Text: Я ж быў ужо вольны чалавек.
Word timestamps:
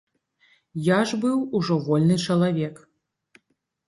Я 0.85 0.95
ж 1.11 1.19
быў 1.25 1.43
ужо 1.59 1.77
вольны 1.89 2.17
чалавек. 2.23 2.75